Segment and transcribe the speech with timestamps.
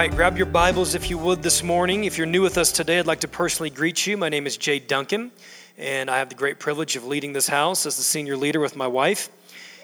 [0.00, 2.04] right, grab your Bibles if you would this morning.
[2.04, 4.16] If you're new with us today, I'd like to personally greet you.
[4.16, 5.30] My name is Jay Duncan,
[5.76, 8.76] and I have the great privilege of leading this house as the senior leader with
[8.76, 9.28] my wife.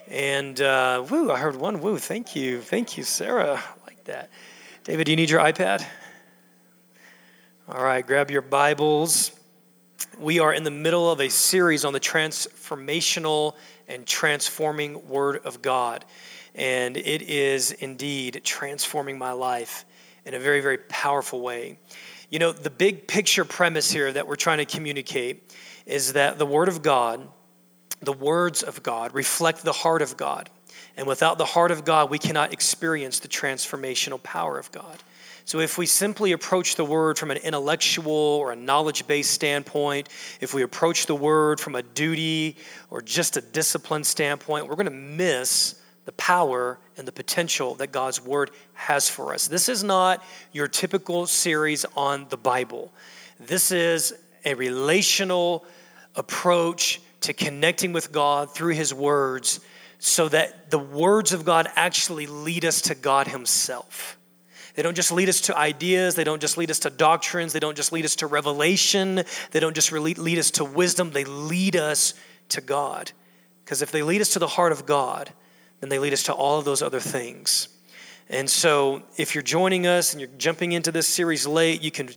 [0.09, 1.98] And uh, woo, I heard one woo.
[1.98, 2.62] Thank you.
[2.62, 3.62] Thank you, Sarah.
[3.62, 4.30] I like that.
[4.84, 5.84] David, do you need your iPad?
[7.69, 9.33] All right, grab your Bibles.
[10.19, 13.55] We are in the middle of a series on the transformational
[13.87, 16.06] and transforming Word of God
[16.55, 19.84] and it is indeed transforming my life
[20.27, 21.79] in a very, very powerful way.
[22.29, 25.55] You know, the big picture premise here that we're trying to communicate
[25.87, 27.27] is that the Word of God,
[28.01, 30.51] the words of God, reflect the heart of God.
[30.97, 34.98] And without the heart of God, we cannot experience the transformational power of God.
[35.45, 40.09] So, if we simply approach the word from an intellectual or a knowledge based standpoint,
[40.41, 42.56] if we approach the word from a duty
[42.91, 45.77] or just a discipline standpoint, we're going to miss
[46.07, 49.49] the power and the potential that God's Word has for us.
[49.49, 52.93] This is not your typical series on the Bible.
[53.39, 55.65] This is a relational
[56.15, 59.61] approach to connecting with God through His words
[59.99, 64.17] so that the words of God actually lead us to God Himself.
[64.75, 66.15] They don't just lead us to ideas.
[66.15, 67.53] They don't just lead us to doctrines.
[67.53, 69.25] They don't just lead us to revelation.
[69.51, 71.11] They don't just lead us to wisdom.
[71.11, 72.15] They lead us
[72.51, 73.11] to God.
[73.65, 75.33] Because if they lead us to the heart of God,
[75.80, 77.69] then they lead us to all of those other things.
[78.28, 82.08] And so, if you're joining us and you're jumping into this series late, you can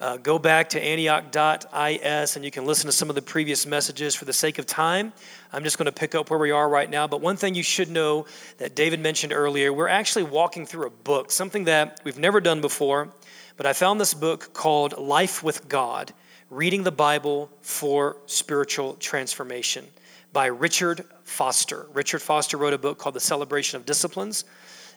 [0.00, 4.14] uh, go back to antioch.is and you can listen to some of the previous messages
[4.14, 5.12] for the sake of time.
[5.52, 7.06] I'm just going to pick up where we are right now.
[7.06, 8.26] But one thing you should know
[8.58, 12.60] that David mentioned earlier, we're actually walking through a book, something that we've never done
[12.60, 13.08] before.
[13.56, 16.12] But I found this book called Life with God
[16.50, 19.86] Reading the Bible for Spiritual Transformation
[20.34, 21.86] by Richard Foster.
[21.94, 24.44] Richard Foster wrote a book called The Celebration of Disciplines.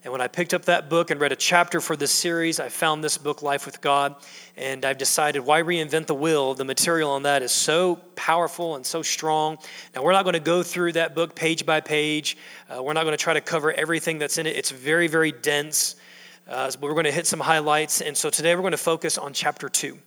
[0.03, 2.69] And when I picked up that book and read a chapter for this series, I
[2.69, 4.15] found this book, Life with God,
[4.55, 6.55] and I've decided why reinvent the wheel?
[6.55, 9.59] The material on that is so powerful and so strong.
[9.95, 12.35] Now, we're not going to go through that book page by page.
[12.67, 14.55] Uh, we're not going to try to cover everything that's in it.
[14.55, 15.97] It's very, very dense,
[16.47, 18.01] uh, but we're going to hit some highlights.
[18.01, 19.99] And so today we're going to focus on chapter two.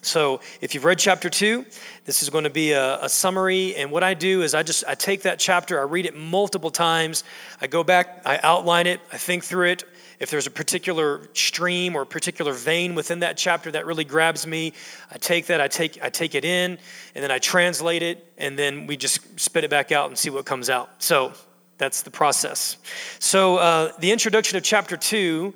[0.00, 1.66] So, if you've read chapter two,
[2.04, 3.76] this is going to be a, a, summary.
[3.76, 6.70] And what I do is I just I take that chapter, I read it multiple
[6.70, 7.24] times,
[7.60, 9.84] I go back, I outline it, I think through it.
[10.18, 14.46] If there's a particular stream or a particular vein within that chapter that really grabs
[14.46, 14.72] me,
[15.10, 16.78] I take that, I take I take it in,
[17.14, 20.30] and then I translate it, and then we just spit it back out and see
[20.30, 21.02] what comes out.
[21.02, 21.32] So
[21.78, 22.76] that's the process.
[23.18, 25.54] So uh, the introduction of chapter two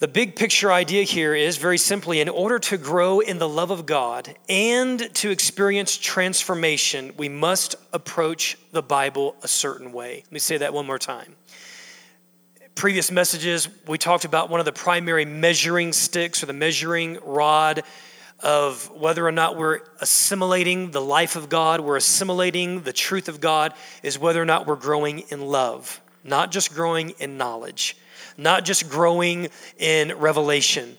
[0.00, 3.70] the big picture idea here is very simply in order to grow in the love
[3.70, 10.16] of God and to experience transformation, we must approach the Bible a certain way.
[10.16, 11.36] Let me say that one more time.
[12.74, 17.84] Previous messages, we talked about one of the primary measuring sticks or the measuring rod
[18.40, 23.40] of whether or not we're assimilating the life of God, we're assimilating the truth of
[23.40, 23.72] God,
[24.02, 27.96] is whether or not we're growing in love, not just growing in knowledge
[28.36, 29.48] not just growing
[29.78, 30.96] in revelation.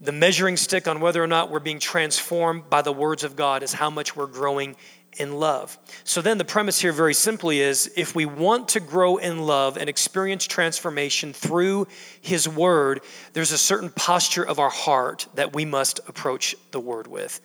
[0.00, 3.62] The measuring stick on whether or not we're being transformed by the words of God
[3.62, 4.76] is how much we're growing
[5.18, 5.78] in love.
[6.04, 9.76] So then the premise here very simply is if we want to grow in love
[9.76, 11.86] and experience transformation through
[12.20, 13.00] his word,
[13.32, 17.40] there's a certain posture of our heart that we must approach the word with.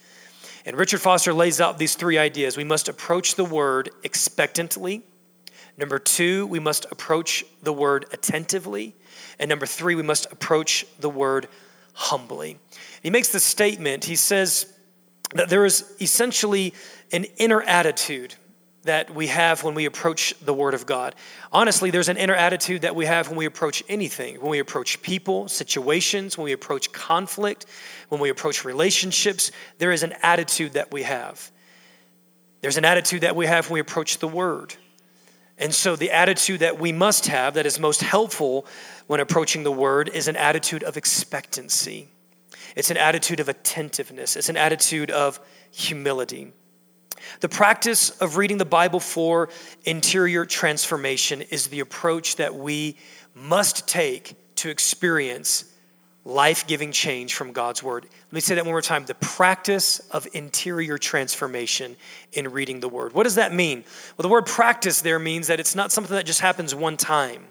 [0.66, 2.58] And Richard Foster lays out these three ideas.
[2.58, 5.04] We must approach the word expectantly.
[5.78, 8.96] Number 2, we must approach the word attentively.
[9.40, 11.48] And number three, we must approach the word
[11.94, 12.60] humbly.
[13.04, 14.72] He makes the statement, he says
[15.34, 16.74] that there is essentially
[17.12, 18.36] an inner attitude
[18.84, 21.14] that we have when we approach the Word of God.
[21.52, 25.02] Honestly, there's an inner attitude that we have when we approach anything, when we approach
[25.02, 27.66] people, situations, when we approach conflict,
[28.10, 29.52] when we approach relationships.
[29.78, 31.52] There is an attitude that we have.
[32.62, 34.74] There's an attitude that we have when we approach the Word.
[35.58, 38.68] And so, the attitude that we must have that is most helpful
[39.08, 42.10] when approaching the Word is an attitude of expectancy.
[42.76, 44.36] It's an attitude of attentiveness.
[44.36, 45.40] It's an attitude of
[45.72, 46.54] humility.
[47.40, 49.50] The practice of reading the Bible for
[49.84, 52.98] interior transformation is the approach that we
[53.34, 55.66] must take to experience
[56.28, 58.04] life giving change from God's Word.
[58.04, 59.06] Let me say that one more time.
[59.06, 61.96] The practice of interior transformation
[62.34, 63.14] in reading the Word.
[63.14, 63.86] What does that mean?
[64.18, 67.46] Well, the word practice there means that it's not something that just happens one time.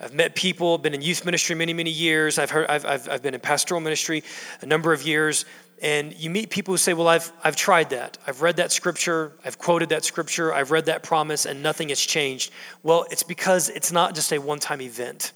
[0.00, 2.38] I've met people, been in youth ministry many, many years.
[2.38, 4.22] I've, heard, I've, I've, I've been in pastoral ministry
[4.60, 5.44] a number of years.
[5.80, 8.18] And you meet people who say, Well, I've, I've tried that.
[8.26, 9.32] I've read that scripture.
[9.44, 10.52] I've quoted that scripture.
[10.52, 12.52] I've read that promise, and nothing has changed.
[12.82, 15.32] Well, it's because it's not just a one time event.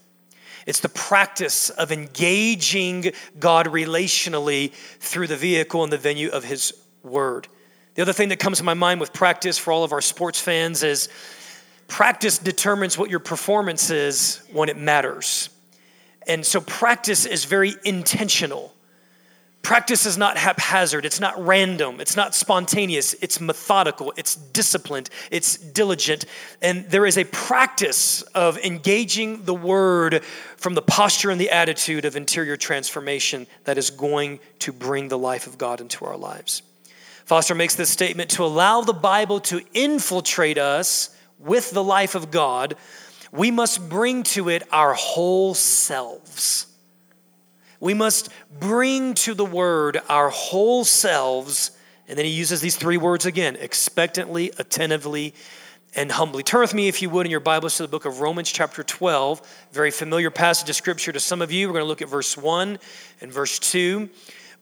[0.67, 6.73] It's the practice of engaging God relationally through the vehicle and the venue of His
[7.03, 7.49] Word.
[7.95, 10.41] The other thing that comes to my mind with practice for all of our sports
[10.41, 11.09] fans is
[11.89, 15.51] practice determines what your performance is when it matters.
[16.27, 18.73] And so practice is very intentional.
[19.63, 25.57] Practice is not haphazard, it's not random, it's not spontaneous, it's methodical, it's disciplined, it's
[25.57, 26.25] diligent.
[26.61, 30.25] And there is a practice of engaging the word
[30.57, 35.19] from the posture and the attitude of interior transformation that is going to bring the
[35.19, 36.63] life of God into our lives.
[37.25, 42.31] Foster makes this statement to allow the Bible to infiltrate us with the life of
[42.31, 42.77] God,
[43.31, 46.67] we must bring to it our whole selves.
[47.83, 48.29] We must
[48.61, 51.73] bring to the word our whole selves.
[52.07, 55.35] And then he uses these three words again expectantly, attentively,
[55.97, 56.45] and humbly.
[56.45, 58.85] Turn with me, if you would, in your Bibles to the book of Romans, chapter
[58.85, 59.67] 12.
[59.73, 61.67] Very familiar passage of scripture to some of you.
[61.67, 62.79] We're going to look at verse 1
[63.21, 64.09] and verse 2.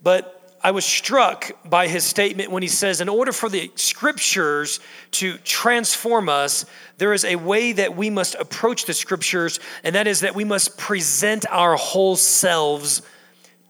[0.02, 4.78] But I was struck by his statement when he says, in order for the scriptures
[5.12, 6.66] to transform us,
[6.98, 10.44] there is a way that we must approach the scriptures, and that is that we
[10.44, 13.00] must present our whole selves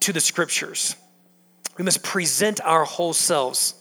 [0.00, 0.96] to the scriptures.
[1.78, 3.74] We must present our whole selves.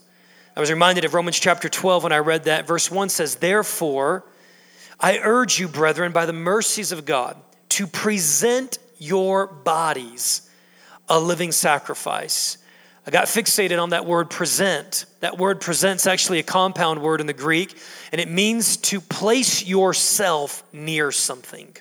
[0.56, 2.68] I was reminded of Romans chapter 12 when I read that.
[2.68, 4.24] Verse 1 says, Therefore,
[5.00, 7.38] I urge you, brethren, by the mercies of God,
[7.70, 10.48] to present your bodies
[11.08, 12.60] a living sacrifice.
[13.10, 15.08] I got fixated on that word present.
[15.22, 17.76] That word present's actually a compound word in the Greek,
[18.12, 21.76] and it means to place yourself near something.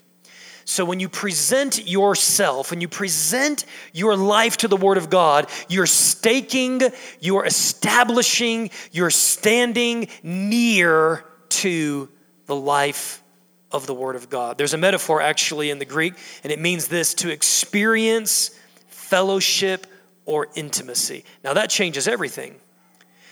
[0.64, 5.50] So when you present yourself, when you present your life to the Word of God,
[5.68, 6.80] you're staking,
[7.20, 12.08] you're establishing, you're standing near to
[12.46, 13.22] the life
[13.70, 14.56] of the Word of God.
[14.56, 18.58] There's a metaphor actually in the Greek, and it means this to experience
[18.88, 19.86] fellowship
[20.28, 21.24] or intimacy.
[21.42, 22.54] Now that changes everything.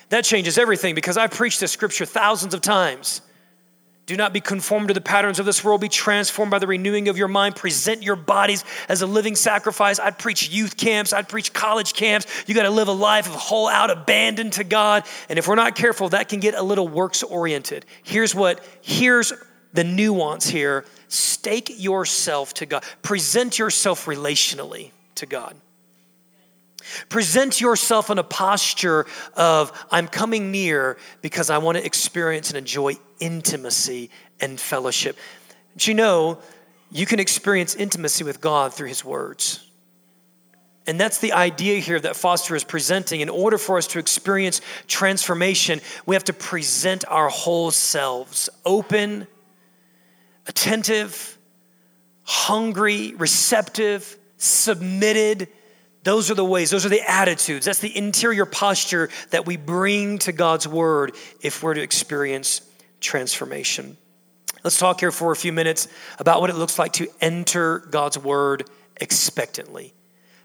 [0.09, 3.21] That changes everything because I've preached this scripture thousands of times.
[4.07, 5.81] Do not be conformed to the patterns of this world.
[5.81, 7.57] Be transformed by the renewing of your mind.
[7.57, 9.99] Present your bodies as a living sacrifice.
[9.99, 11.13] I'd preach youth camps.
[11.13, 12.27] I'd preach college camps.
[12.47, 15.05] You got to live a life of whole out abandon to God.
[15.29, 17.85] And if we're not careful, that can get a little works oriented.
[18.05, 19.33] Here's what, here's
[19.75, 20.87] the nuance here.
[21.09, 22.85] Stake yourself to God.
[23.03, 25.57] Present yourself relationally to God.
[27.09, 32.59] Present yourself in a posture of, I'm coming near because I want to experience and
[32.59, 34.11] enjoy intimacy
[34.41, 35.17] and fellowship.
[35.75, 36.39] But you know,
[36.91, 39.63] you can experience intimacy with God through His words.
[40.87, 43.21] And that's the idea here that Foster is presenting.
[43.21, 49.27] In order for us to experience transformation, we have to present our whole selves open,
[50.47, 51.37] attentive,
[52.23, 55.49] hungry, receptive, submitted
[56.07, 60.19] those are the ways, those are the attitudes, that's the interior posture that we bring
[60.19, 62.61] to God's word if we're to experience
[63.01, 63.97] transformation.
[64.63, 65.89] Let's talk here for a few minutes
[66.21, 68.71] about what it looks like to enter God's word
[69.01, 69.95] expectantly.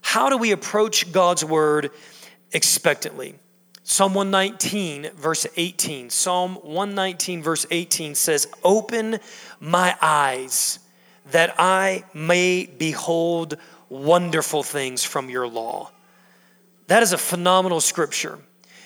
[0.01, 1.91] How do we approach God's word
[2.51, 3.35] expectantly?
[3.83, 6.09] Psalm 119, verse 18.
[6.09, 9.19] Psalm 119, verse 18 says, Open
[9.59, 10.79] my eyes
[11.29, 13.57] that I may behold
[13.91, 15.91] wonderful things from your law.
[16.87, 18.39] That is a phenomenal scripture.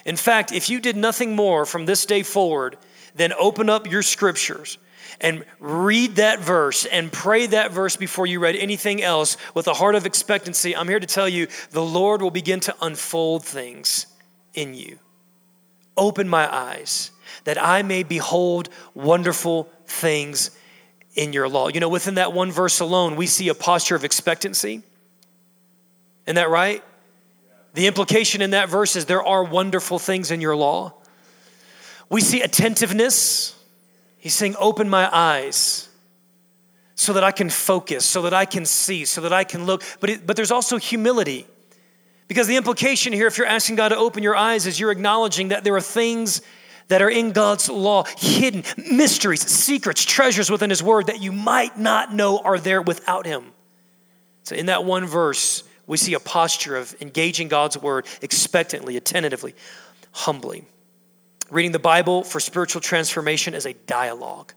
[0.03, 2.77] In fact, if you did nothing more from this day forward
[3.13, 4.79] than open up your scriptures
[5.21, 9.74] and read that verse and pray that verse before you read anything else with a
[9.75, 14.07] heart of expectancy, I'm here to tell you the Lord will begin to unfold things
[14.55, 14.97] in you.
[15.95, 17.12] Open my eyes
[17.43, 20.50] that I may behold wonderful things
[21.13, 21.67] in your law.
[21.67, 24.81] You know, within that one verse alone, we see a posture of expectancy.
[26.25, 26.84] Isn't that right?
[27.74, 30.94] The implication in that verse is there are wonderful things in your law.
[32.10, 33.55] We see attentiveness.
[34.17, 35.89] He's saying, Open my eyes
[36.96, 39.84] so that I can focus, so that I can see, so that I can look.
[40.00, 41.46] But, it, but there's also humility.
[42.27, 45.50] Because the implication here, if you're asking God to open your eyes, is you're acknowledging
[45.50, 46.41] that there are things
[46.88, 51.77] that are in God's law, hidden mysteries, secrets, treasures within His Word that you might
[51.77, 53.51] not know are there without Him.
[54.44, 59.56] So, in that one verse, we see a posture of engaging God's word expectantly, attentively,
[60.12, 60.65] humbly.
[61.51, 64.54] Reading the Bible for spiritual transformation is a dialogue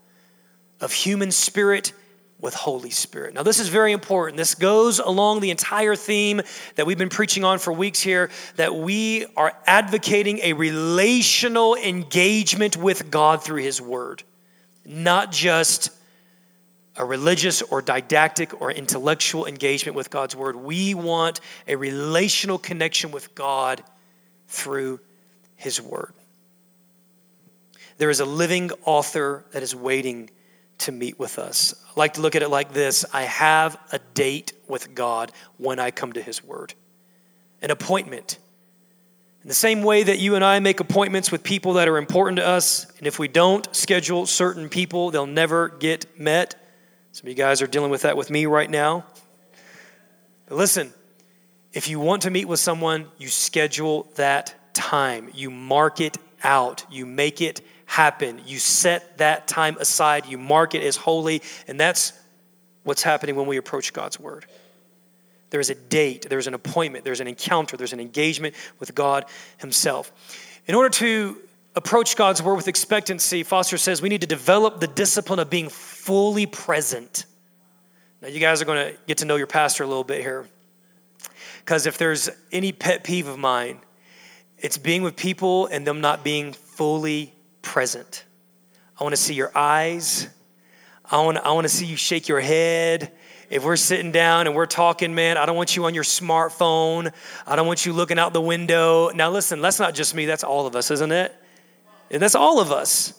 [0.80, 1.92] of human spirit
[2.40, 3.34] with Holy Spirit.
[3.34, 4.36] Now, this is very important.
[4.36, 6.40] This goes along the entire theme
[6.76, 12.76] that we've been preaching on for weeks here that we are advocating a relational engagement
[12.76, 14.22] with God through His Word,
[14.84, 15.90] not just
[16.98, 20.56] a religious or didactic or intellectual engagement with God's word.
[20.56, 23.82] We want a relational connection with God
[24.48, 25.00] through
[25.56, 26.12] his word.
[27.98, 30.30] There is a living author that is waiting
[30.78, 31.74] to meet with us.
[31.88, 35.78] I like to look at it like this I have a date with God when
[35.78, 36.74] I come to his word,
[37.62, 38.38] an appointment.
[39.42, 42.38] In the same way that you and I make appointments with people that are important
[42.38, 46.56] to us, and if we don't schedule certain people, they'll never get met.
[47.12, 49.04] Some of you guys are dealing with that with me right now.
[50.46, 50.92] But listen,
[51.72, 56.84] if you want to meet with someone, you schedule that time, you mark it out,
[56.90, 61.78] you make it happen, you set that time aside, you mark it as holy, and
[61.78, 62.12] that's
[62.84, 64.46] what's happening when we approach God's word.
[65.50, 69.24] There's a date, there's an appointment, there's an encounter, there's an engagement with God
[69.58, 70.12] Himself.
[70.66, 71.38] In order to
[71.74, 75.68] approach God's word with expectancy, Foster says we need to develop the discipline of being
[75.68, 77.26] fully present.
[78.20, 80.46] Now, you guys are going to get to know your pastor a little bit here.
[81.60, 83.80] Because if there's any pet peeve of mine,
[84.58, 87.32] it's being with people and them not being fully
[87.62, 88.24] present.
[88.98, 90.28] I want to see your eyes.
[91.04, 93.12] I want, I want to see you shake your head
[93.50, 97.12] if we're sitting down and we're talking, man, I don't want you on your smartphone.
[97.46, 99.10] I don't want you looking out the window.
[99.10, 101.34] Now, listen, that's not just me, that's all of us, isn't it?
[102.10, 103.14] And that's all of us.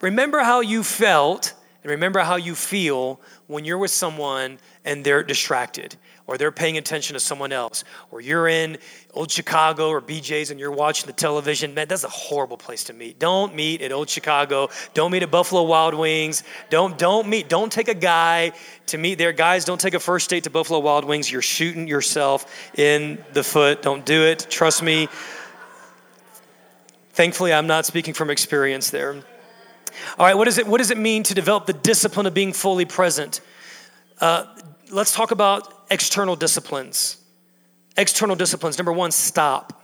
[0.00, 5.22] Remember how you felt and remember how you feel when you're with someone and they're
[5.22, 8.78] distracted or they're paying attention to someone else, or you're in
[9.12, 12.92] Old Chicago or BJ's and you're watching the television, man, that's a horrible place to
[12.92, 13.18] meet.
[13.18, 14.70] Don't meet at Old Chicago.
[14.94, 16.44] Don't meet at Buffalo Wild Wings.
[16.70, 17.48] Don't don't meet.
[17.48, 18.52] Don't take a guy
[18.86, 19.32] to meet there.
[19.32, 21.30] Guys, don't take a first date to Buffalo Wild Wings.
[21.30, 22.46] You're shooting yourself
[22.78, 23.82] in the foot.
[23.82, 24.46] Don't do it.
[24.48, 25.08] Trust me.
[27.12, 29.22] Thankfully, I'm not speaking from experience there.
[30.18, 32.52] All right, what, is it, what does it mean to develop the discipline of being
[32.52, 33.40] fully present?
[34.20, 34.46] Uh,
[34.90, 37.18] let's talk about external disciplines.
[37.96, 38.78] External disciplines.
[38.78, 39.82] Number one, stop.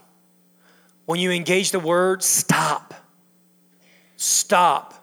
[1.05, 2.93] When you engage the word, stop.
[4.17, 4.93] Stop.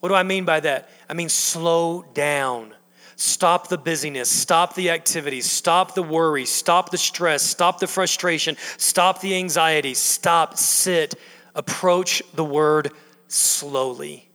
[0.00, 0.88] What do I mean by that?
[1.08, 2.74] I mean, slow down.
[3.20, 8.56] Stop the busyness, stop the activities, stop the worry, stop the stress, stop the frustration,
[8.78, 11.14] stop the anxiety, stop, sit,
[11.54, 12.92] approach the word
[13.28, 14.30] slowly.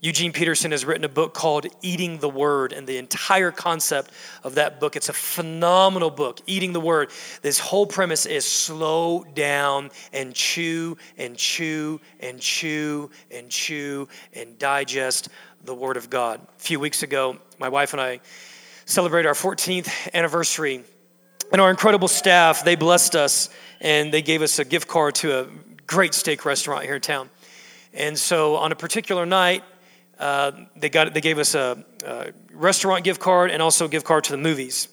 [0.00, 4.12] Eugene Peterson has written a book called Eating the Word, and the entire concept
[4.44, 7.10] of that book, it's a phenomenal book, Eating the Word.
[7.42, 14.56] This whole premise is slow down and chew and chew and chew and chew and
[14.56, 15.30] digest
[15.64, 16.40] the Word of God.
[16.40, 18.20] A few weeks ago, my wife and I
[18.84, 20.82] celebrated our 14th anniversary,
[21.52, 23.50] and our incredible staff, they blessed us
[23.80, 25.46] and they gave us a gift card to a
[25.86, 27.30] great steak restaurant here in town.
[27.94, 29.64] And so on a particular night,
[30.18, 34.04] uh, they got they gave us a, a, restaurant gift card and also a gift
[34.04, 34.88] card to the movies.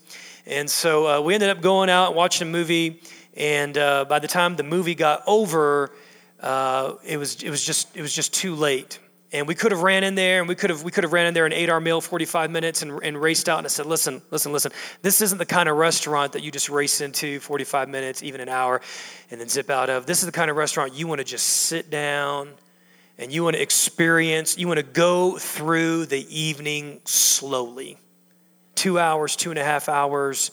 [0.46, 3.02] And so uh, we ended up going out watching a movie.
[3.36, 5.92] And uh, by the time the movie got over,
[6.40, 9.00] uh, it was it was just it was just too late.
[9.32, 11.26] And we could have ran in there and we could have we could have ran
[11.26, 13.58] in there and ate our meal 45 minutes and, and raced out.
[13.58, 14.72] And I said, listen, listen, listen.
[15.02, 18.50] This isn't the kind of restaurant that you just race into 45 minutes, even an
[18.50, 18.82] hour,
[19.32, 20.06] and then zip out of.
[20.06, 22.50] This is the kind of restaurant you want to just sit down
[23.18, 27.98] and you want to experience, you want to go through the evening slowly.
[28.76, 30.52] Two hours, two and a half hours.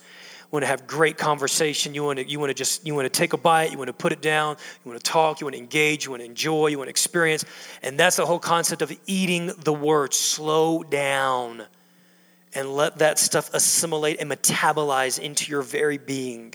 [0.52, 1.94] Want to have great conversation.
[1.94, 3.72] You want to, you want to just, you want to take a bite.
[3.72, 4.56] You want to put it down.
[4.84, 5.40] You want to talk.
[5.40, 6.04] You want to engage.
[6.04, 6.66] You want to enjoy.
[6.66, 7.46] You want to experience.
[7.82, 10.12] And that's the whole concept of eating the word.
[10.12, 11.64] Slow down
[12.54, 16.54] and let that stuff assimilate and metabolize into your very being.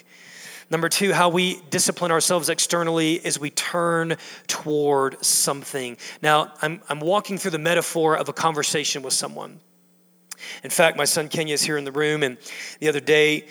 [0.70, 5.98] Number two, how we discipline ourselves externally is we turn toward something.
[6.22, 9.60] Now, I'm, I'm walking through the metaphor of a conversation with someone.
[10.63, 12.38] In fact, my son Kenya is here in the room, and
[12.80, 13.48] the other day,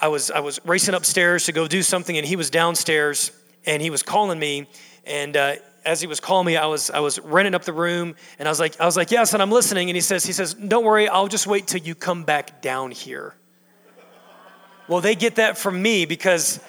[0.00, 3.32] I was, I was racing upstairs to go do something, and he was downstairs,
[3.66, 4.68] and he was calling me,
[5.04, 8.14] and uh, as he was calling me, I was I was running up the room,
[8.38, 9.88] and I was like I was like, "Yes," and I'm listening.
[9.90, 12.90] And he says, "He says, don't worry, I'll just wait till you come back down
[12.90, 13.34] here."
[14.88, 16.60] Well, they get that from me because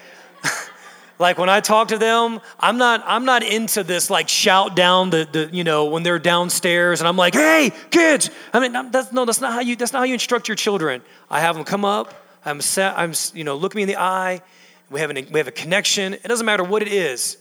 [1.19, 5.09] like when I talk to them, I'm not I'm not into this like shout down
[5.09, 9.11] the, the you know when they're downstairs and I'm like, "Hey, kids." I mean, that's
[9.11, 11.01] no that's not how you that's not how you instruct your children.
[11.29, 12.13] I have them come up,
[12.43, 14.41] I'm set I'm you know, look me in the eye.
[14.89, 16.13] We have an, we have a connection.
[16.13, 17.37] It doesn't matter what it is.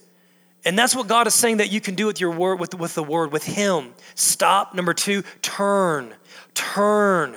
[0.65, 2.95] And that's what God is saying that you can do with your word with with
[2.95, 3.95] the word with him.
[4.15, 6.15] Stop number 2, turn.
[6.55, 7.37] Turn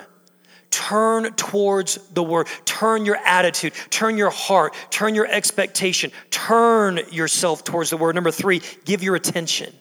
[0.73, 2.47] turn towards the word.
[2.65, 8.15] Turn your attitude, turn your heart, turn your expectation, turn yourself towards the word.
[8.15, 9.71] Number three, give your attention.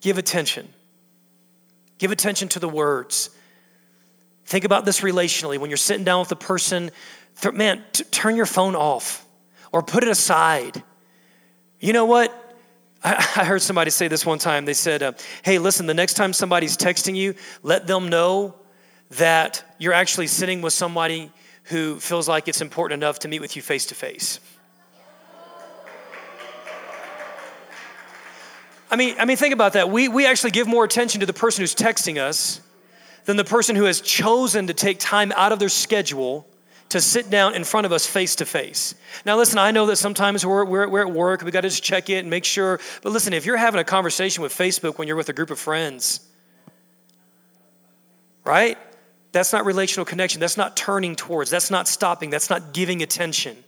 [0.00, 0.68] Give attention.
[1.98, 3.30] Give attention to the words.
[4.48, 5.58] Think about this relationally.
[5.58, 6.90] When you're sitting down with a person,
[7.42, 9.26] th- man, t- turn your phone off
[9.72, 10.82] or put it aside.
[11.80, 12.32] You know what?
[13.04, 14.64] I, I heard somebody say this one time.
[14.64, 15.12] They said, uh,
[15.42, 18.54] Hey, listen, the next time somebody's texting you, let them know
[19.10, 21.30] that you're actually sitting with somebody
[21.64, 24.40] who feels like it's important enough to meet with you face to face.
[28.90, 29.90] I mean, I mean, think about that.
[29.90, 32.62] We, we actually give more attention to the person who's texting us
[33.28, 36.46] than the person who has chosen to take time out of their schedule
[36.88, 38.94] to sit down in front of us face to face.
[39.26, 41.82] Now, listen, I know that sometimes we're, we're, we're at work, we got to just
[41.82, 42.80] check it and make sure.
[43.02, 45.58] But listen, if you're having a conversation with Facebook when you're with a group of
[45.58, 46.26] friends,
[48.46, 48.78] right?
[49.32, 50.40] That's not relational connection.
[50.40, 51.50] That's not turning towards.
[51.50, 52.30] That's not stopping.
[52.30, 53.62] That's not giving attention.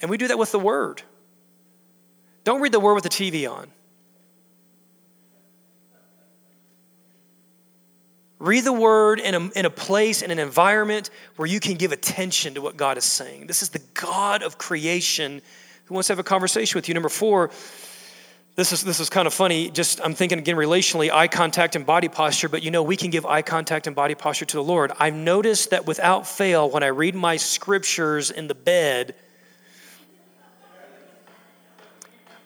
[0.00, 1.02] And we do that with the Word.
[2.44, 3.68] Don't read the Word with the TV on.
[8.40, 11.92] Read the word in a, in a place, in an environment where you can give
[11.92, 13.46] attention to what God is saying.
[13.46, 15.42] This is the God of creation
[15.84, 16.94] who wants to have a conversation with you.
[16.94, 17.50] Number four,
[18.56, 19.70] this is, this is kind of funny.
[19.70, 23.10] Just I'm thinking again relationally, eye contact and body posture, but you know, we can
[23.10, 24.90] give eye contact and body posture to the Lord.
[24.98, 29.14] I've noticed that without fail, when I read my scriptures in the bed,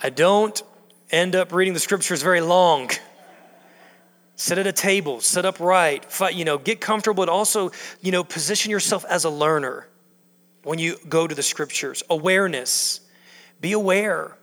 [0.03, 0.61] I don't
[1.11, 2.91] end up reading the scriptures very long.
[4.37, 8.25] Sit at a table, sit upright, fight, you know, get comfortable, but also, you know,
[8.25, 9.87] position yourself as a learner
[10.65, 12.03] when you go to the scriptures.
[12.11, 13.01] Awareness.
[13.61, 14.37] Be aware.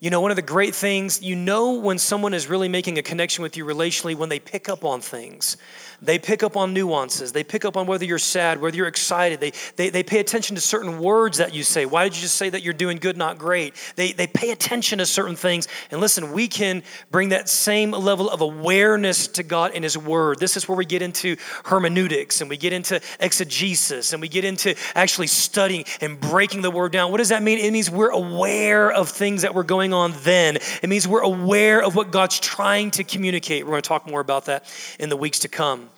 [0.00, 3.02] You know, one of the great things, you know when someone is really making a
[3.02, 5.58] connection with you relationally when they pick up on things.
[6.02, 7.32] They pick up on nuances.
[7.32, 9.40] They pick up on whether you're sad, whether you're excited.
[9.40, 11.84] They, they, they pay attention to certain words that you say.
[11.84, 13.74] Why did you just say that you're doing good, not great?
[13.96, 15.68] They, they pay attention to certain things.
[15.90, 20.38] And listen, we can bring that same level of awareness to God in His Word.
[20.38, 24.46] This is where we get into hermeneutics and we get into exegesis and we get
[24.46, 27.10] into actually studying and breaking the Word down.
[27.10, 27.58] What does that mean?
[27.58, 30.56] It means we're aware of things that we're going on then.
[30.82, 33.64] It means we're aware of what God's trying to communicate.
[33.64, 34.64] We're going to talk more about that
[34.98, 35.90] in the weeks to come.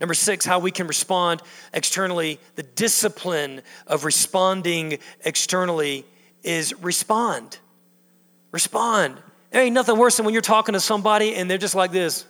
[0.00, 2.38] Number six, how we can respond externally.
[2.54, 6.04] The discipline of responding externally
[6.42, 7.58] is respond.
[8.52, 9.20] Respond.
[9.50, 12.24] There ain't nothing worse than when you're talking to somebody and they're just like this.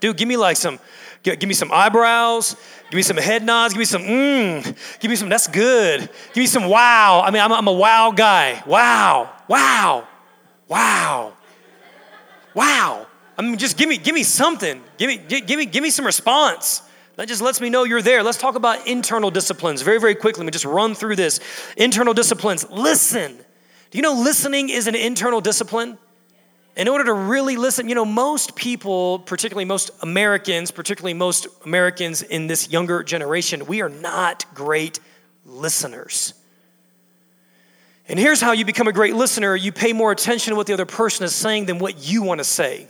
[0.00, 0.78] Dude, give me like some,
[1.22, 2.56] give me some eyebrows,
[2.90, 6.00] give me some head nods, give me some mmm, give me some, that's good.
[6.00, 7.22] Give me some wow.
[7.24, 8.62] I mean, I'm, I'm a wow guy.
[8.66, 10.06] Wow, wow,
[10.68, 11.32] wow.
[12.54, 13.06] Wow.
[13.36, 14.82] I mean, just give me, give me something.
[14.96, 16.82] Give me, give me, give me some response.
[17.16, 18.22] That just lets me know you're there.
[18.22, 20.40] Let's talk about internal disciplines very, very quickly.
[20.40, 21.40] Let me just run through this.
[21.76, 22.68] Internal disciplines.
[22.70, 23.36] Listen.
[23.90, 25.98] Do you know listening is an internal discipline?
[26.76, 32.22] In order to really listen, you know, most people, particularly most Americans, particularly most Americans
[32.22, 34.98] in this younger generation, we are not great
[35.46, 36.34] listeners.
[38.08, 40.72] And here's how you become a great listener you pay more attention to what the
[40.72, 42.88] other person is saying than what you want to say.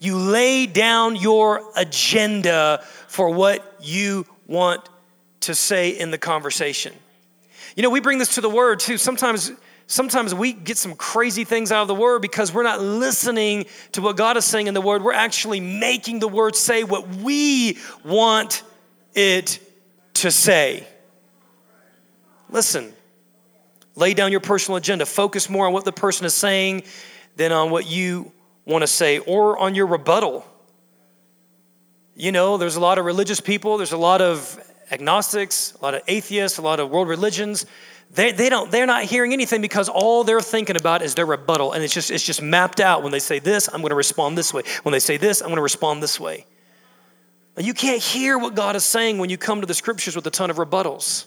[0.00, 4.88] You lay down your agenda for what you want
[5.40, 6.92] to say in the conversation.
[7.76, 8.98] You know, we bring this to the word too.
[8.98, 9.52] Sometimes
[9.88, 14.00] sometimes we get some crazy things out of the word because we're not listening to
[14.00, 15.02] what God is saying in the word.
[15.02, 18.62] We're actually making the word say what we want
[19.14, 19.58] it
[20.14, 20.86] to say.
[22.48, 22.92] Listen,
[23.98, 25.04] Lay down your personal agenda.
[25.04, 26.84] Focus more on what the person is saying
[27.34, 28.30] than on what you
[28.64, 30.46] want to say or on your rebuttal.
[32.14, 34.56] You know, there's a lot of religious people, there's a lot of
[34.92, 37.66] agnostics, a lot of atheists, a lot of world religions.
[38.10, 41.72] They, they don't, they're not hearing anything because all they're thinking about is their rebuttal.
[41.72, 43.02] And it's just, it's just mapped out.
[43.02, 44.62] When they say this, I'm going to respond this way.
[44.82, 46.46] When they say this, I'm going to respond this way.
[47.58, 50.30] You can't hear what God is saying when you come to the scriptures with a
[50.30, 51.26] ton of rebuttals.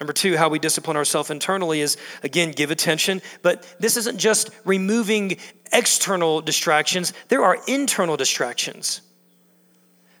[0.00, 3.22] Number two, how we discipline ourselves internally is again, give attention.
[3.42, 5.36] But this isn't just removing
[5.72, 9.00] external distractions, there are internal distractions.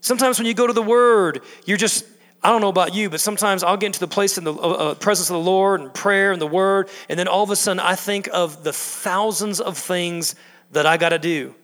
[0.00, 2.04] Sometimes when you go to the Word, you're just,
[2.44, 4.56] I don't know about you, but sometimes I'll get into the place in the uh,
[4.56, 7.56] uh presence of the Lord and prayer and the Word, and then all of a
[7.56, 10.34] sudden I think of the thousands of things
[10.72, 11.54] that I got to do.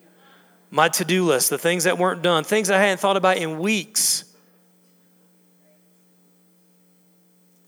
[0.71, 3.59] My to do list, the things that weren't done, things I hadn't thought about in
[3.59, 4.25] weeks.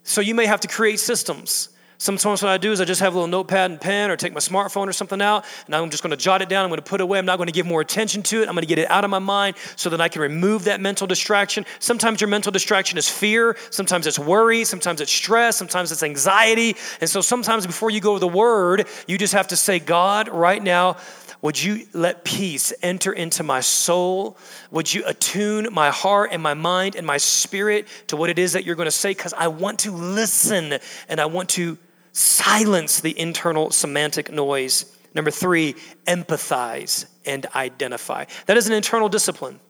[0.05, 1.71] So you may have to create systems.
[2.01, 4.33] Sometimes what I do is I just have a little notepad and pen or take
[4.33, 6.65] my smartphone or something out and I'm just going to jot it down.
[6.65, 7.19] I'm going to put it away.
[7.19, 8.49] I'm not going to give more attention to it.
[8.49, 10.81] I'm going to get it out of my mind so that I can remove that
[10.81, 11.67] mental distraction.
[11.79, 13.55] Sometimes your mental distraction is fear.
[13.69, 14.65] Sometimes it's worry.
[14.65, 15.59] Sometimes it's stress.
[15.59, 16.75] Sometimes it's anxiety.
[17.03, 20.29] And so sometimes before you go to the word, you just have to say, God,
[20.29, 20.97] right now,
[21.43, 24.39] would you let peace enter into my soul?
[24.71, 28.55] Would you attune my heart and my mind and my spirit to what it is
[28.55, 29.11] that you're going to say?
[29.11, 31.77] Because I want to listen and I want to
[32.13, 34.97] silence the internal semantic noise.
[35.15, 35.75] Number three,
[36.07, 38.27] empathize and identify.
[38.47, 39.61] That is an internal discipline.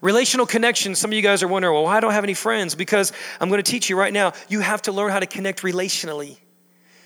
[0.00, 2.74] Relational connection, some of you guys are wondering, well, why don't I have any friends?
[2.74, 5.62] Because I'm going to teach you right now, you have to learn how to connect
[5.62, 6.38] relationally.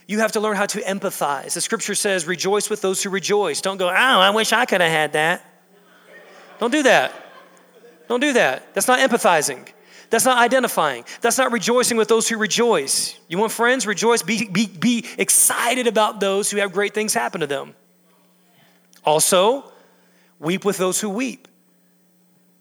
[0.06, 1.54] You have to learn how to empathize.
[1.54, 3.60] The scripture says, rejoice with those who rejoice.
[3.60, 5.44] Don't go, oh, I wish I could have had that.
[6.58, 7.12] Don't do that.
[8.08, 8.72] Don't do that.
[8.72, 9.68] That's not empathizing.
[10.10, 11.04] That's not identifying.
[11.20, 13.18] That's not rejoicing with those who rejoice.
[13.28, 13.86] You want friends?
[13.86, 14.22] Rejoice.
[14.22, 17.74] Be, be, be excited about those who have great things happen to them.
[19.04, 19.70] Also,
[20.38, 21.48] weep with those who weep.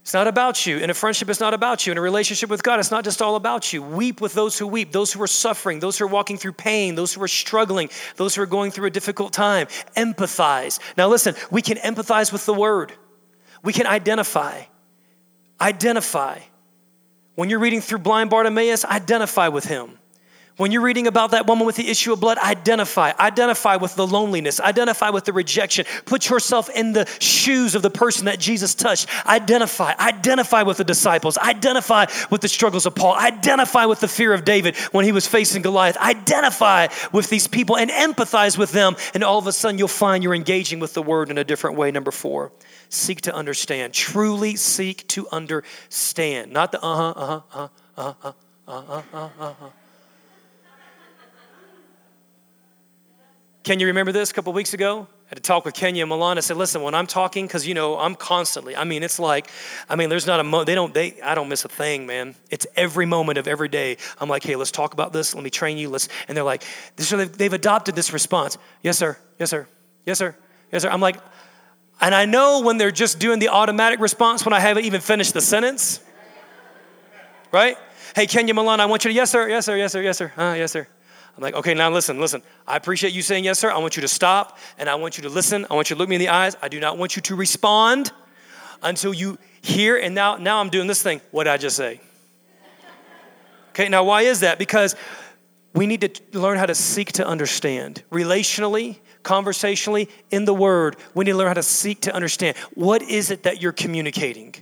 [0.05, 0.77] It's not about you.
[0.77, 1.91] In a friendship, it's not about you.
[1.91, 3.81] In a relationship with God, it's not just all about you.
[3.81, 6.93] Weep with those who weep, those who are suffering, those who are walking through pain,
[6.93, 9.65] those who are struggling, those who are going through a difficult time.
[9.97, 10.79] Empathize.
[10.95, 12.93] Now, listen, we can empathize with the word,
[13.63, 14.61] we can identify.
[15.59, 16.39] Identify.
[17.35, 19.99] When you're reading through blind Bartimaeus, identify with him.
[20.57, 23.11] When you're reading about that woman with the issue of blood, identify.
[23.19, 24.61] Identify with the loneliness.
[24.61, 25.85] Identify with the rejection.
[26.05, 29.09] Put yourself in the shoes of the person that Jesus touched.
[29.25, 29.93] Identify.
[29.99, 31.37] Identify with the disciples.
[31.37, 33.15] Identify with the struggles of Paul.
[33.15, 35.97] Identify with the fear of David when he was facing Goliath.
[35.97, 38.95] Identify with these people and empathize with them.
[39.13, 41.75] And all of a sudden, you'll find you're engaging with the word in a different
[41.75, 41.91] way.
[41.91, 42.53] Number four,
[42.89, 43.93] seek to understand.
[43.93, 46.51] Truly seek to understand.
[46.51, 47.67] Not the uh huh, uh huh,
[47.97, 48.33] uh huh,
[48.67, 49.69] uh huh, uh huh, uh huh.
[53.63, 55.07] Can you remember this a couple weeks ago?
[55.25, 56.37] I had to talk with Kenya and Milan.
[56.37, 59.49] I said, listen, when I'm talking, because you know, I'm constantly, I mean, it's like,
[59.89, 62.35] I mean, there's not a mo they don't, they, I don't miss a thing, man.
[62.51, 63.97] It's every moment of every day.
[64.19, 65.33] I'm like, hey, let's talk about this.
[65.33, 65.89] Let me train you.
[65.89, 66.63] Let's, and they're like,
[66.97, 68.59] so they've, they've adopted this response.
[68.83, 69.17] Yes, sir.
[69.39, 69.67] Yes, sir.
[70.05, 70.35] Yes, sir.
[70.71, 70.89] Yes, sir.
[70.89, 71.17] I'm like,
[72.01, 75.33] and I know when they're just doing the automatic response when I haven't even finished
[75.33, 75.99] the sentence.
[77.51, 77.77] Right?
[78.15, 80.31] Hey, Kenya Milan, I want you to, yes, sir, yes, sir, yes, sir, yes, sir,
[80.37, 80.87] uh, yes, sir.
[81.35, 82.41] I'm like, okay, now listen, listen.
[82.65, 83.69] I appreciate you saying yes, sir.
[83.69, 85.65] I want you to stop and I want you to listen.
[85.69, 86.55] I want you to look me in the eyes.
[86.61, 88.13] I do not want you to respond
[88.81, 89.97] until you hear.
[89.97, 91.19] And now, now I'm doing this thing.
[91.31, 91.99] What did I just say?
[93.71, 94.57] Okay, now why is that?
[94.57, 94.95] Because
[95.73, 100.95] we need to learn how to seek to understand relationally, conversationally, in the word.
[101.13, 102.55] We need to learn how to seek to understand.
[102.75, 104.55] What is it that you're communicating?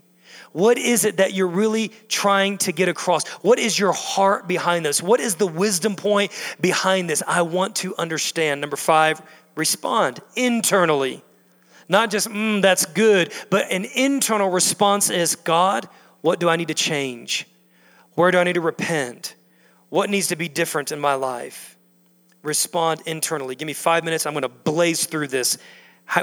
[0.53, 3.27] What is it that you're really trying to get across?
[3.41, 5.01] What is your heart behind this?
[5.01, 7.21] What is the wisdom point behind this?
[7.27, 8.61] I want to understand.
[8.61, 9.21] Number five,
[9.55, 11.23] respond internally.
[11.89, 15.89] Not just, mm, that's good, but an internal response is God,
[16.21, 17.47] what do I need to change?
[18.15, 19.35] Where do I need to repent?
[19.89, 21.72] What needs to be different in my life?
[22.43, 23.55] Respond internally.
[23.55, 24.25] Give me five minutes.
[24.25, 25.57] I'm going to blaze through this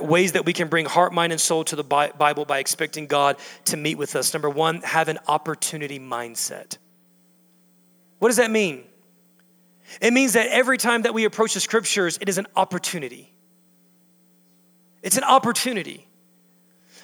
[0.03, 3.37] ways that we can bring heart, mind, and soul to the Bible by expecting God
[3.65, 4.33] to meet with us.
[4.33, 6.77] Number one, have an opportunity mindset.
[8.19, 8.85] What does that mean?
[10.01, 13.33] It means that every time that we approach the scriptures, it is an opportunity.
[15.03, 16.07] It's an opportunity.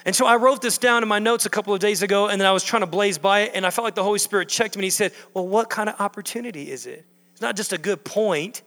[0.05, 2.41] And so I wrote this down in my notes a couple of days ago, and
[2.41, 4.49] then I was trying to blaze by it, and I felt like the Holy Spirit
[4.49, 7.05] checked me and He said, Well, what kind of opportunity is it?
[7.33, 8.63] It's not just a good point,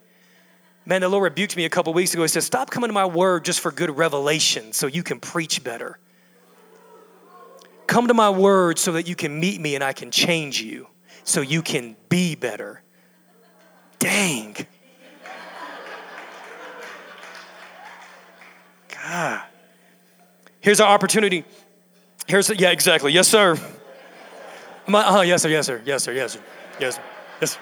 [0.90, 2.24] Man, the Lord rebuked me a couple weeks ago.
[2.24, 5.64] He said, Stop coming to my word just for good revelation so you can preach
[5.64, 6.00] better.
[7.86, 10.88] Come to my word so that you can meet me and I can change you
[11.24, 12.82] so you can be better.
[14.00, 14.56] Dang.
[19.04, 19.44] God.
[20.60, 21.46] Here's our opportunity.
[22.26, 23.12] Here's, yeah, exactly.
[23.12, 23.60] Yes, sir.
[24.88, 26.42] uh, yes, sir, yes, sir, yes, sir, yes, sir,
[26.80, 27.02] yes, sir.
[27.42, 27.60] Yes, sir.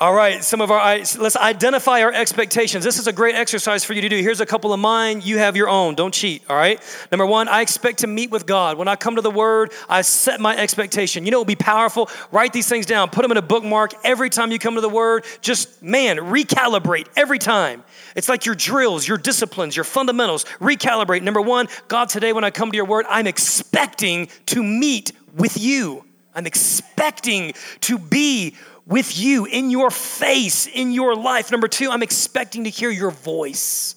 [0.00, 2.84] All right, some of our, let's identify our expectations.
[2.84, 4.18] This is a great exercise for you to do.
[4.18, 5.22] Here's a couple of mine.
[5.24, 5.96] You have your own.
[5.96, 6.80] Don't cheat, all right?
[7.10, 8.78] Number one, I expect to meet with God.
[8.78, 11.24] When I come to the Word, I set my expectation.
[11.24, 12.08] You know, it will be powerful.
[12.30, 13.92] Write these things down, put them in a bookmark.
[14.04, 17.82] Every time you come to the Word, just, man, recalibrate every time.
[18.14, 20.44] It's like your drills, your disciplines, your fundamentals.
[20.60, 21.22] Recalibrate.
[21.22, 25.58] Number one, God, today when I come to your Word, I'm expecting to meet with
[25.58, 26.04] you.
[26.36, 28.54] I'm expecting to be
[28.88, 31.52] with you, in your face, in your life.
[31.52, 33.94] Number two, I'm expecting to hear your voice.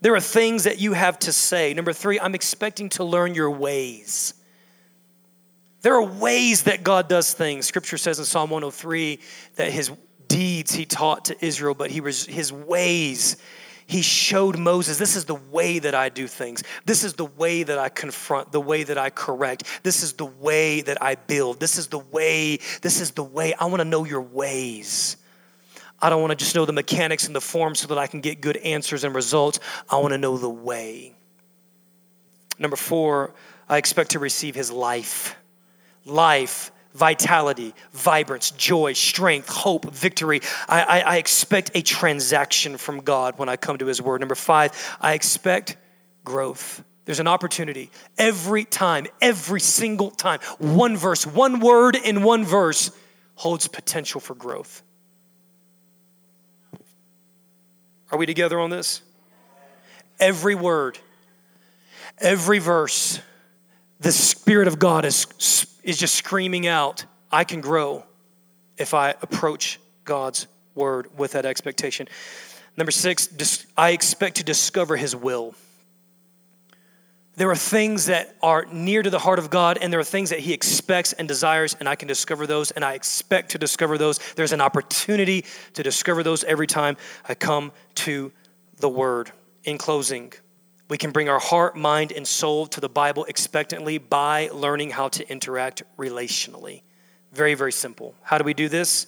[0.00, 1.74] There are things that you have to say.
[1.74, 4.32] Number three, I'm expecting to learn your ways.
[5.82, 7.66] There are ways that God does things.
[7.66, 9.20] Scripture says in Psalm 103
[9.56, 9.92] that his
[10.28, 13.36] deeds he taught to Israel, but he was his ways
[13.86, 16.64] he showed Moses, this is the way that I do things.
[16.84, 19.62] This is the way that I confront, the way that I correct.
[19.84, 21.60] This is the way that I build.
[21.60, 23.54] This is the way, this is the way.
[23.54, 25.16] I want to know your ways.
[26.02, 28.20] I don't want to just know the mechanics and the form so that I can
[28.20, 29.60] get good answers and results.
[29.88, 31.14] I want to know the way.
[32.58, 33.34] Number four,
[33.68, 35.36] I expect to receive his life.
[36.04, 40.40] Life vitality, vibrance, joy, strength, hope, victory.
[40.68, 44.20] I, I, I, expect a transaction from God when I come to His Word.
[44.20, 45.76] Number five, I expect
[46.24, 46.82] growth.
[47.04, 50.40] There's an opportunity every time, every single time.
[50.58, 52.90] One verse, one word in one verse
[53.36, 54.82] holds potential for growth.
[58.10, 59.02] Are we together on this?
[60.18, 60.98] Every word,
[62.18, 63.20] every verse,
[64.00, 65.26] the Spirit of God is
[65.82, 68.04] is just screaming out, I can grow
[68.76, 72.08] if I approach God's word with that expectation.
[72.76, 73.28] Number six,
[73.76, 75.54] I expect to discover his will.
[77.36, 80.30] There are things that are near to the heart of God, and there are things
[80.30, 83.98] that He expects and desires, and I can discover those, and I expect to discover
[83.98, 84.18] those.
[84.36, 86.96] There's an opportunity to discover those every time
[87.28, 88.32] I come to
[88.78, 89.32] the Word.
[89.64, 90.32] In closing,
[90.88, 95.08] we can bring our heart, mind, and soul to the Bible expectantly by learning how
[95.08, 96.82] to interact relationally.
[97.32, 98.14] Very, very simple.
[98.22, 99.06] How do we do this?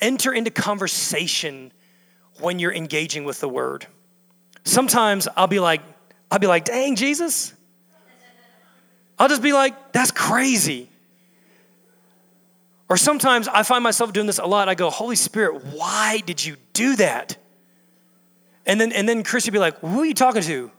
[0.00, 1.72] Enter into conversation
[2.40, 3.86] when you're engaging with the word.
[4.64, 5.82] Sometimes I'll be like,
[6.30, 7.52] I'll be like, dang, Jesus.
[9.18, 10.88] I'll just be like, that's crazy.
[12.88, 14.68] Or sometimes I find myself doing this a lot.
[14.68, 17.36] I go, Holy Spirit, why did you do that?
[18.66, 20.70] And then and then Chris would be like, who are you talking to?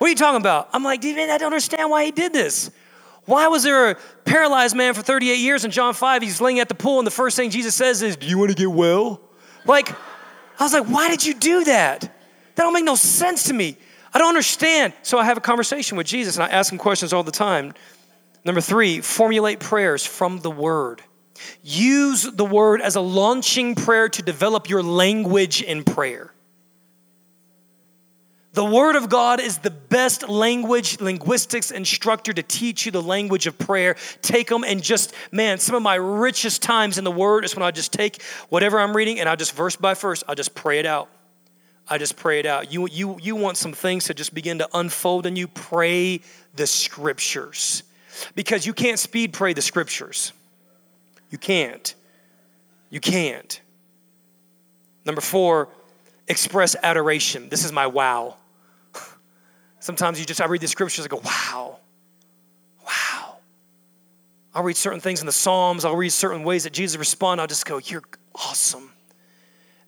[0.00, 0.70] What are you talking about?
[0.72, 2.70] I'm like, dude I don't understand why he did this.
[3.26, 6.22] Why was there a paralyzed man for 38 years in John 5?
[6.22, 8.50] He's laying at the pool, and the first thing Jesus says is, Do you want
[8.50, 9.20] to get well?
[9.66, 9.90] Like,
[10.58, 12.00] I was like, Why did you do that?
[12.00, 13.76] That don't make no sense to me.
[14.14, 14.94] I don't understand.
[15.02, 17.74] So I have a conversation with Jesus, and I ask him questions all the time.
[18.42, 21.02] Number three, formulate prayers from the Word.
[21.62, 26.29] Use the Word as a launching prayer to develop your language in prayer.
[28.52, 33.46] The Word of God is the best language, linguistics instructor to teach you the language
[33.46, 33.96] of prayer.
[34.22, 37.62] Take them and just, man, some of my richest times in the Word is when
[37.62, 40.80] I just take whatever I'm reading and I just verse by verse, I just pray
[40.80, 41.08] it out.
[41.88, 42.72] I just pray it out.
[42.72, 46.20] You, you, you want some things to just begin to unfold and you pray
[46.56, 47.84] the scriptures
[48.34, 50.32] because you can't speed pray the scriptures.
[51.30, 51.94] You can't.
[52.90, 53.60] You can't.
[55.04, 55.68] Number four,
[56.26, 57.48] express adoration.
[57.48, 58.36] This is my wow.
[59.80, 61.78] Sometimes you just, I read the scriptures, I go, wow,
[62.86, 63.36] wow.
[64.54, 67.48] I'll read certain things in the Psalms, I'll read certain ways that Jesus responded, I'll
[67.48, 68.92] just go, you're awesome.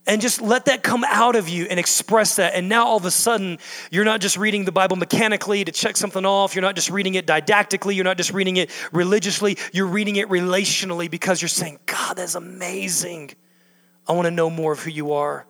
[0.07, 2.55] And just let that come out of you and express that.
[2.55, 3.59] And now all of a sudden,
[3.90, 6.57] you're not just reading the Bible mechanically to check something off.
[6.57, 7.94] You're not just reading it didactically.
[7.94, 9.59] You're not just reading it religiously.
[9.72, 13.31] You're reading it relationally because you're saying, God, that's amazing.
[14.09, 15.46] I want to know more of who you are.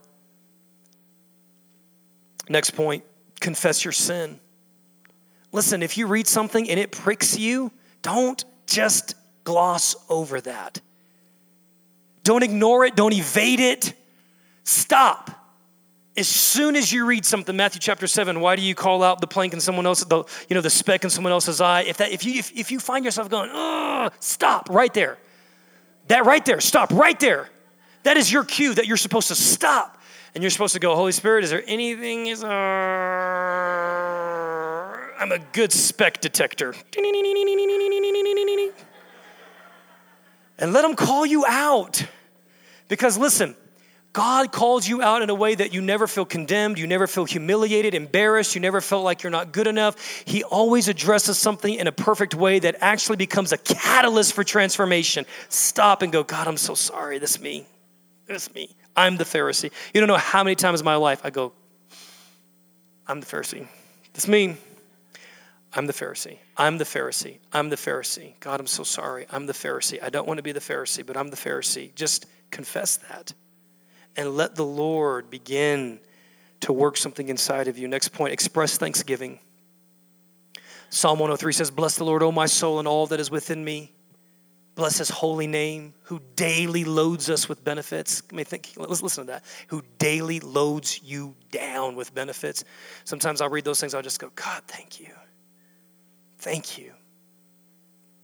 [2.50, 3.04] Next point
[3.42, 4.40] confess your sin.
[5.52, 10.80] Listen, if you read something and it pricks you, don't just gloss over that.
[12.24, 13.92] Don't ignore it, don't evade it.
[14.64, 15.30] Stop.
[16.16, 19.26] As soon as you read something, Matthew chapter 7, why do you call out the
[19.26, 21.82] plank in someone else's, the, you know, the speck in someone else's eye?
[21.82, 23.50] If, that, if, you, if, if you find yourself going,
[24.20, 25.18] stop right there.
[26.08, 27.48] That right there, stop right there.
[28.02, 29.98] That is your cue that you're supposed to stop
[30.34, 32.26] and you're supposed to go, Holy Spirit, is there anything?
[32.26, 32.50] Is I'm
[35.30, 36.74] a good speck detector.
[40.58, 42.04] And let them call you out.
[42.88, 43.56] Because listen,
[44.12, 47.24] God calls you out in a way that you never feel condemned, you never feel
[47.24, 50.22] humiliated, embarrassed, you never felt like you're not good enough.
[50.26, 55.24] He always addresses something in a perfect way that actually becomes a catalyst for transformation.
[55.48, 57.18] Stop and go, God, I'm so sorry.
[57.18, 57.66] This me.
[58.26, 58.76] This me.
[58.96, 59.70] I'm the Pharisee.
[59.94, 61.52] You don't know how many times in my life I go,
[63.06, 63.66] I'm the Pharisee.
[64.12, 64.56] This me.
[65.74, 66.36] I'm the Pharisee.
[66.56, 67.38] I'm the Pharisee.
[67.52, 68.34] I'm the Pharisee.
[68.40, 69.26] God, I'm so sorry.
[69.30, 70.02] I'm the Pharisee.
[70.02, 71.94] I don't want to be the Pharisee, but I'm the Pharisee.
[71.94, 73.32] Just confess that
[74.16, 75.98] and let the Lord begin
[76.60, 77.88] to work something inside of you.
[77.88, 79.38] Next point express thanksgiving.
[80.90, 83.92] Psalm 103 says, Bless the Lord, O my soul, and all that is within me.
[84.74, 88.22] Bless his holy name, who daily loads us with benefits.
[88.32, 89.44] I mean, think, let's listen to that.
[89.68, 92.64] Who daily loads you down with benefits.
[93.04, 95.10] Sometimes I'll read those things, I'll just go, God, thank you.
[96.38, 96.92] Thank you.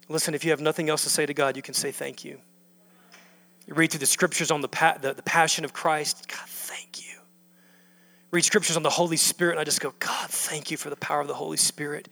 [0.09, 2.39] Listen, if you have nothing else to say to God, you can say thank you.
[3.67, 6.27] You read through the scriptures on the, pa- the, the passion of Christ.
[6.29, 7.19] God, thank you.
[8.31, 10.97] Read scriptures on the Holy Spirit, and I just go, God, thank you for the
[10.97, 12.09] power of the Holy Spirit.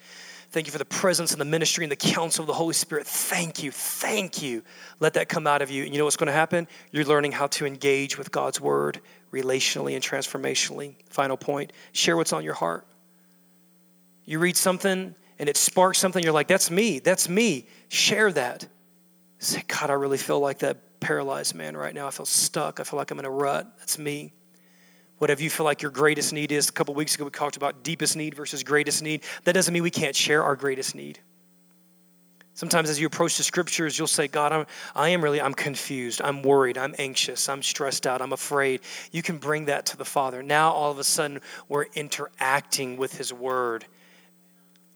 [0.51, 3.07] Thank you for the presence and the ministry and the counsel of the Holy Spirit.
[3.07, 3.71] Thank you.
[3.71, 4.63] Thank you.
[5.01, 5.85] Let that come out of you.
[5.85, 6.69] And you know what's going to happen?
[6.93, 9.01] You're learning how to engage with God's word
[9.33, 10.95] relationally and transformationally.
[11.11, 12.87] Final point share what's on your heart.
[14.25, 16.99] You read something and it sparks something, you're like, that's me.
[17.01, 17.67] That's me.
[17.89, 18.67] Share that.
[19.39, 22.07] Say, God, I really feel like that paralyzed man right now.
[22.07, 22.81] I feel stuck.
[22.81, 23.71] I feel like I'm in a rut.
[23.79, 24.33] That's me
[25.19, 26.69] whatever you feel like your greatest need is.
[26.69, 29.23] A couple weeks ago, we talked about deepest need versus greatest need.
[29.45, 31.19] That doesn't mean we can't share our greatest need.
[32.55, 36.23] Sometimes as you approach the scriptures, you'll say, God, I'm, I am really, I'm confused.
[36.25, 36.79] I'm worried.
[36.79, 37.51] I'm anxious.
[37.51, 38.23] I'm stressed out.
[38.23, 38.81] I'm afraid.
[39.13, 40.43] You can bring that to the Father.
[40.43, 43.85] Now, all of a sudden, we're interacting with His Word.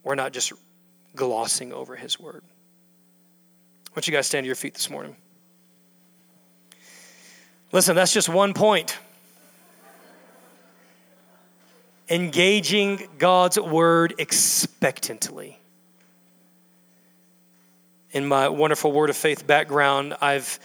[0.03, 0.55] We're not just
[1.15, 2.43] glossing over His Word.
[3.91, 5.15] Why don't you guys stand to your feet this morning?
[7.73, 8.97] Listen, that's just one point
[12.11, 15.59] engaging God's word expectantly.
[18.11, 20.59] In my wonderful word of faith background, I've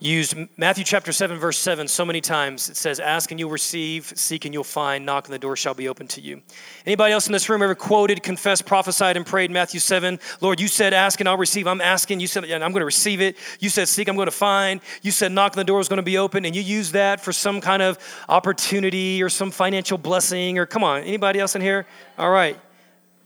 [0.00, 2.70] used Matthew chapter 7, verse 7 so many times.
[2.70, 5.74] It says, Ask and you'll receive, seek and you'll find, knock and the door shall
[5.74, 6.40] be open to you.
[6.86, 10.18] Anybody else in this room ever quoted, confessed, prophesied, and prayed Matthew 7?
[10.40, 11.66] Lord, you said, Ask and I'll receive.
[11.66, 12.20] I'm asking.
[12.20, 13.36] You said, and I'm going to receive it.
[13.60, 14.80] You said, Seek, I'm going to find.
[15.02, 16.46] You said, Knock and the door is going to be open.
[16.46, 20.82] And you use that for some kind of opportunity or some financial blessing or come
[20.82, 21.86] on, anybody else in here?
[22.18, 22.58] All right.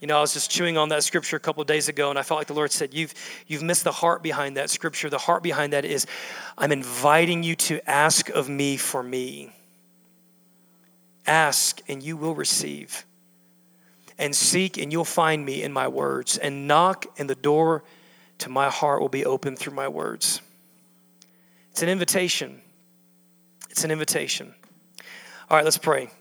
[0.05, 2.21] You know, I was just chewing on that scripture a couple days ago, and I
[2.21, 3.11] felt like the Lord said, You've,
[3.47, 5.09] you've missed the heart behind that scripture.
[5.09, 6.05] The heart behind that is,
[6.59, 9.51] I'm inviting you to ask of me for me.
[11.25, 13.03] Ask, and you will receive.
[14.19, 16.37] And seek, and you'll find me in my words.
[16.37, 17.83] And knock, and the door
[18.37, 20.39] to my heart will be open through my words.
[21.71, 22.61] It's an invitation.
[23.71, 24.53] It's an invitation.
[25.49, 26.11] All right, let's pray.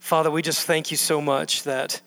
[0.00, 2.02] Father, we just thank you so much that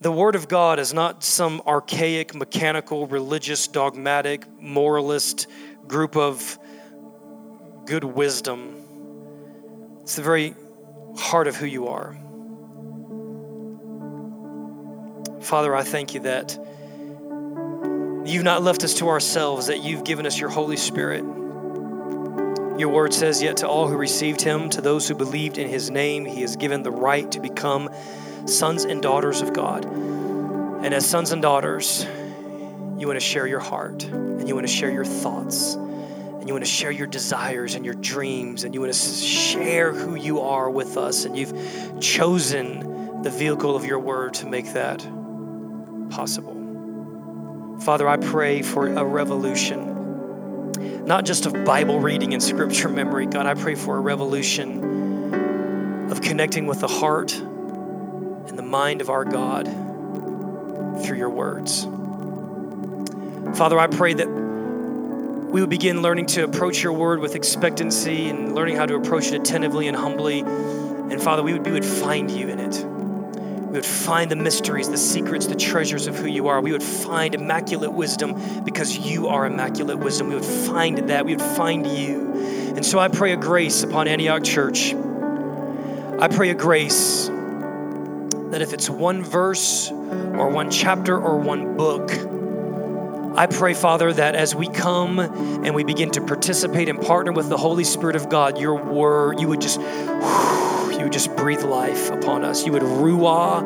[0.00, 5.46] the Word of God is not some archaic, mechanical, religious, dogmatic, moralist
[5.86, 6.58] group of
[7.86, 8.82] good wisdom.
[10.02, 10.54] It's the very
[11.16, 12.16] heart of who you are.
[15.40, 16.58] Father, I thank you that
[18.26, 21.24] you've not left us to ourselves, that you've given us your Holy Spirit.
[22.78, 25.90] Your word says, Yet to all who received him, to those who believed in his
[25.90, 27.88] name, he has given the right to become
[28.46, 29.84] sons and daughters of God.
[29.84, 32.06] And as sons and daughters,
[32.98, 36.54] you want to share your heart and you want to share your thoughts and you
[36.54, 40.40] want to share your desires and your dreams and you want to share who you
[40.40, 41.24] are with us.
[41.24, 45.00] And you've chosen the vehicle of your word to make that
[46.10, 46.54] possible.
[47.80, 53.26] Father, I pray for a revolution, not just of Bible reading and scripture memory.
[53.26, 57.38] God, I pray for a revolution of connecting with the heart
[58.48, 59.66] and the mind of our God
[61.04, 61.84] through your words.
[63.56, 68.54] Father, I pray that we would begin learning to approach your word with expectancy and
[68.54, 70.40] learning how to approach it attentively and humbly.
[70.40, 72.84] And Father, we would, we would find you in it.
[72.84, 76.60] We would find the mysteries, the secrets, the treasures of who you are.
[76.60, 80.28] We would find immaculate wisdom because you are immaculate wisdom.
[80.28, 81.24] We would find that.
[81.24, 82.32] We would find you.
[82.76, 84.94] And so I pray a grace upon Antioch Church.
[84.94, 87.30] I pray a grace
[88.50, 92.10] that if it's one verse or one chapter or one book,
[93.36, 97.48] I pray, Father, that as we come and we begin to participate and partner with
[97.50, 102.10] the Holy Spirit of God, your word, you would just, you would just breathe life
[102.10, 102.64] upon us.
[102.64, 103.62] You would ruah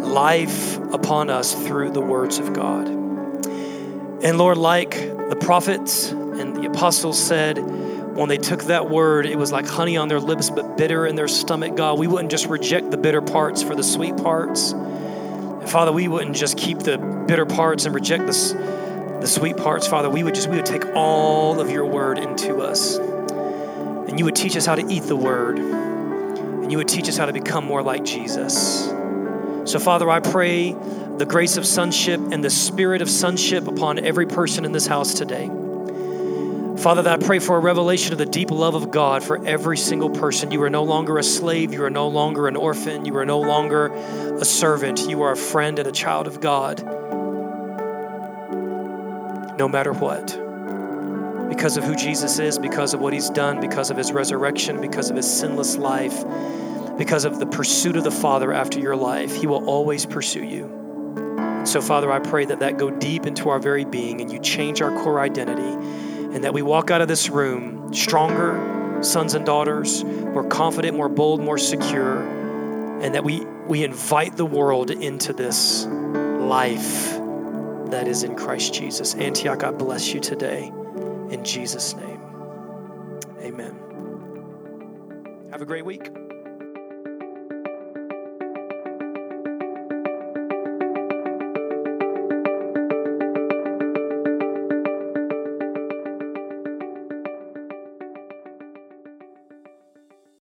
[0.00, 2.88] life upon us through the words of God.
[2.88, 7.58] And Lord, like the prophets and the apostles said,
[8.18, 11.14] when they took that word, it was like honey on their lips, but bitter in
[11.14, 11.76] their stomach.
[11.76, 14.72] God, we wouldn't just reject the bitter parts for the sweet parts.
[15.70, 19.86] Father, we wouldn't just keep the bitter parts and reject the, the sweet parts.
[19.86, 22.96] Father, we would just we would take all of your word into us.
[22.96, 25.58] And you would teach us how to eat the word.
[25.58, 28.86] And you would teach us how to become more like Jesus.
[29.64, 30.72] So, Father, I pray
[31.18, 35.14] the grace of sonship and the spirit of sonship upon every person in this house
[35.14, 35.48] today.
[36.78, 39.76] Father, that I pray for a revelation of the deep love of God for every
[39.76, 40.52] single person.
[40.52, 41.72] You are no longer a slave.
[41.72, 43.04] You are no longer an orphan.
[43.04, 45.00] You are no longer a servant.
[45.08, 46.84] You are a friend and a child of God.
[49.58, 50.28] No matter what.
[51.48, 55.10] Because of who Jesus is, because of what he's done, because of his resurrection, because
[55.10, 56.24] of his sinless life,
[56.96, 61.64] because of the pursuit of the Father after your life, he will always pursue you.
[61.64, 64.80] So, Father, I pray that that go deep into our very being and you change
[64.80, 70.04] our core identity and that we walk out of this room stronger sons and daughters,
[70.04, 72.20] more confident, more bold, more secure,
[73.00, 77.12] and that we, we invite the world into this life
[77.90, 79.14] that is in Christ Jesus.
[79.14, 80.72] Antioch, I bless you today
[81.30, 82.20] in Jesus' name.
[83.40, 83.74] Amen.
[85.50, 86.10] Have a great week.